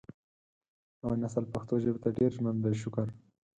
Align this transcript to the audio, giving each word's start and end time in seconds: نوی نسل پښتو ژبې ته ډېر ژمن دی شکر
نوی 1.01 1.17
نسل 1.23 1.43
پښتو 1.53 1.73
ژبې 1.83 1.99
ته 2.03 2.09
ډېر 2.17 2.29
ژمن 2.37 2.55
دی 2.63 2.73
شکر 2.81 3.07